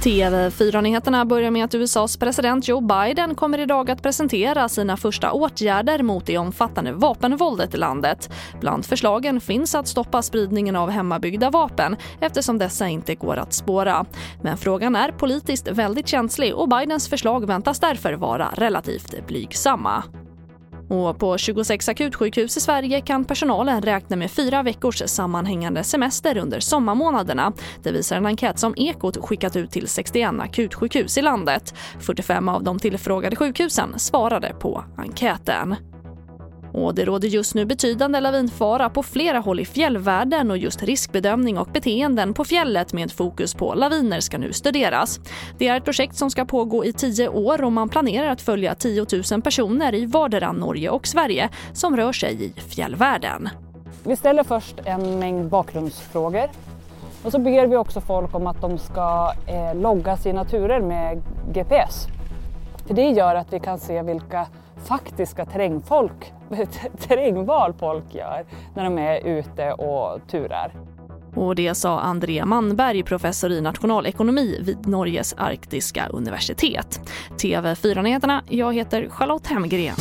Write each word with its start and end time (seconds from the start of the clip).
TV4-nyheterna 0.00 1.24
börjar 1.24 1.50
med 1.50 1.64
att 1.64 1.74
USAs 1.74 2.16
president 2.16 2.68
Joe 2.68 2.80
Biden 2.80 3.34
kommer 3.34 3.58
idag 3.58 3.90
att 3.90 4.02
presentera 4.02 4.68
sina 4.68 4.96
första 4.96 5.32
åtgärder 5.32 6.02
mot 6.02 6.26
det 6.26 6.38
omfattande 6.38 6.92
vapenvåldet 6.92 7.74
i 7.74 7.76
landet. 7.76 8.30
Bland 8.60 8.86
förslagen 8.86 9.40
finns 9.40 9.74
att 9.74 9.88
stoppa 9.88 10.22
spridningen 10.22 10.76
av 10.76 10.90
hemmabyggda 10.90 11.50
vapen 11.50 11.96
eftersom 12.20 12.58
dessa 12.58 12.88
inte 12.88 13.14
går 13.14 13.36
att 13.36 13.52
spåra. 13.52 14.06
Men 14.42 14.56
frågan 14.56 14.96
är 14.96 15.12
politiskt 15.12 15.68
väldigt 15.68 16.08
känslig 16.08 16.54
och 16.54 16.68
Bidens 16.68 17.08
förslag 17.08 17.46
väntas 17.46 17.80
därför 17.80 18.12
vara 18.12 18.48
relativt 18.54 19.26
blygsamma. 19.26 20.04
Och 20.90 21.18
på 21.18 21.38
26 21.38 21.88
akutsjukhus 21.88 22.56
i 22.56 22.60
Sverige 22.60 23.00
kan 23.00 23.24
personalen 23.24 23.82
räkna 23.82 24.16
med 24.16 24.30
fyra 24.30 24.62
veckors 24.62 25.02
sammanhängande 25.06 25.84
semester 25.84 26.36
under 26.38 26.60
sommarmånaderna. 26.60 27.52
Det 27.82 27.92
visar 27.92 28.16
en 28.16 28.26
enkät 28.26 28.58
som 28.58 28.74
Ekot 28.76 29.16
skickat 29.16 29.56
ut 29.56 29.70
till 29.70 29.88
61 29.88 30.30
akutsjukhus 30.40 31.18
i 31.18 31.22
landet. 31.22 31.74
45 32.00 32.48
av 32.48 32.64
de 32.64 32.78
tillfrågade 32.78 33.36
sjukhusen 33.36 33.98
svarade 33.98 34.54
på 34.60 34.84
enkäten. 34.96 35.76
Och 36.72 36.94
det 36.94 37.04
råder 37.04 37.28
just 37.28 37.54
nu 37.54 37.64
betydande 37.64 38.20
lavinfara 38.20 38.90
på 38.90 39.02
flera 39.02 39.38
håll 39.38 39.60
i 39.60 39.64
fjällvärlden 39.64 40.50
och 40.50 40.58
just 40.58 40.82
riskbedömning 40.82 41.58
och 41.58 41.68
beteenden 41.72 42.34
på 42.34 42.44
fjället 42.44 42.92
med 42.92 43.12
fokus 43.12 43.54
på 43.54 43.74
laviner 43.74 44.20
ska 44.20 44.38
nu 44.38 44.52
studeras. 44.52 45.20
Det 45.58 45.68
är 45.68 45.76
ett 45.76 45.84
projekt 45.84 46.16
som 46.16 46.30
ska 46.30 46.44
pågå 46.44 46.84
i 46.84 46.92
tio 46.92 47.28
år 47.28 47.64
och 47.64 47.72
man 47.72 47.88
planerar 47.88 48.28
att 48.28 48.42
följa 48.42 48.74
10 48.74 49.06
000 49.32 49.42
personer 49.42 49.94
i 49.94 50.06
vardera 50.06 50.52
Norge 50.52 50.90
och 50.90 51.06
Sverige 51.06 51.48
som 51.72 51.96
rör 51.96 52.12
sig 52.12 52.44
i 52.44 52.60
fjällvärlden. 52.60 53.48
Vi 54.04 54.16
ställer 54.16 54.44
först 54.44 54.74
en 54.84 55.18
mängd 55.18 55.48
bakgrundsfrågor 55.48 56.50
och 57.22 57.32
så 57.32 57.38
ber 57.38 57.66
vi 57.66 57.76
också 57.76 58.00
folk 58.00 58.34
om 58.34 58.46
att 58.46 58.60
de 58.60 58.78
ska 58.78 59.32
eh, 59.46 59.74
logga 59.74 60.16
sina 60.16 60.44
turer 60.44 60.80
med 60.80 61.22
GPS. 61.52 62.06
För 62.90 62.94
det 62.94 63.10
gör 63.10 63.34
att 63.34 63.52
vi 63.52 63.60
kan 63.60 63.78
se 63.78 64.02
vilka 64.02 64.46
faktiska 64.84 65.44
terrängfolk, 65.44 66.32
terrängval 67.08 67.74
folk 67.78 68.14
gör 68.14 68.44
när 68.74 68.84
de 68.84 68.98
är 68.98 69.26
ute 69.26 69.72
och 69.72 70.20
turar. 70.30 70.72
Och 71.34 71.54
det 71.54 71.74
sa 71.74 72.00
André 72.00 72.44
Manberg, 72.44 73.02
professor 73.02 73.52
i 73.52 73.60
nationalekonomi 73.60 74.58
vid 74.62 74.88
Norges 74.88 75.34
arktiska 75.38 76.06
universitet. 76.06 77.00
TV4-nyheterna, 77.38 78.42
jag 78.48 78.74
heter 78.74 79.08
Charlotte 79.10 79.46
Hemgren. 79.46 79.96